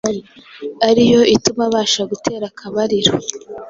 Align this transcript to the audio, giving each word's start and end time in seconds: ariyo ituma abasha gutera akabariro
ariyo 0.89 1.21
ituma 1.35 1.63
abasha 1.69 2.01
gutera 2.11 2.45
akabariro 2.51 3.13